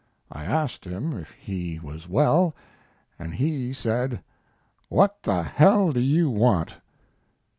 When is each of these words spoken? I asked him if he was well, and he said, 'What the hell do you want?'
I 0.31 0.45
asked 0.45 0.85
him 0.85 1.13
if 1.15 1.29
he 1.39 1.79
was 1.79 2.09
well, 2.09 2.55
and 3.19 3.35
he 3.35 3.71
said, 3.71 4.23
'What 4.89 5.21
the 5.21 5.43
hell 5.43 5.91
do 5.93 5.99
you 5.99 6.27
want?' 6.27 6.75